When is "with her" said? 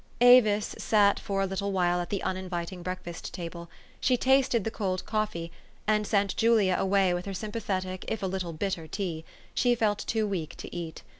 7.13-7.35